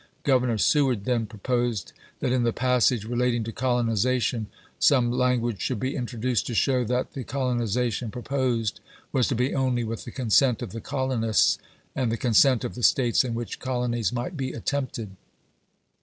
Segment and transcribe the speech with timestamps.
[0.23, 4.47] Governor Seward then proposed that in the passage relating to colonization
[4.79, 8.79] some language should be introduced to show that the colonization proposed
[9.11, 11.59] was to be only with the consent of the colonists
[11.95, 15.11] and the consent of the States in which col onies might be attempted.